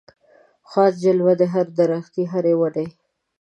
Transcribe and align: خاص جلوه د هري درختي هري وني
خاص 0.69 0.93
جلوه 1.03 1.33
د 1.37 1.41
هري 1.53 1.71
درختي 1.79 2.23
هري 2.33 2.53
وني 2.61 2.87